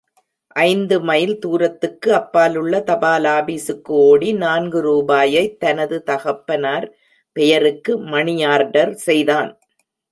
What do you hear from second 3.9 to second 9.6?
ஓடி, நான்கு ரூபாயைத் தனது தகப்பனார் பெயருக்கு மணியார்டர் செய்தான்.